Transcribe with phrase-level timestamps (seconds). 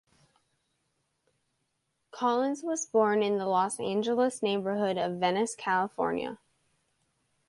[2.09, 6.39] Collins was born in the Los Angeles neighborhood of Venice, California.